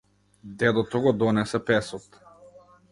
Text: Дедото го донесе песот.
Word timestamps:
Дедото 0.61 1.03
го 1.05 1.13
донесе 1.21 1.63
песот. 1.69 2.21